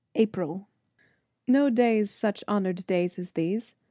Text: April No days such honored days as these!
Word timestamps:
April 0.15 0.67
No 1.47 1.69
days 1.69 2.09
such 2.09 2.43
honored 2.47 2.87
days 2.87 3.19
as 3.19 3.29
these! 3.33 3.75